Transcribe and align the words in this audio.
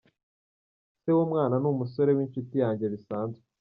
Se 1.03 1.09
w’umwana 1.15 1.55
ni 1.59 1.67
umusore 1.73 2.11
w’inshuti 2.17 2.55
yanjye 2.63 2.85
bisanzwe”. 2.93 3.45